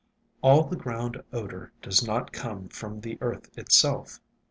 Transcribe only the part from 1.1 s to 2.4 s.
odor does not